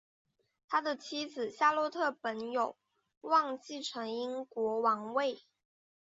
[0.67, 2.75] 他的妻子夏洛特本有
[3.21, 5.43] 望继承英国王位。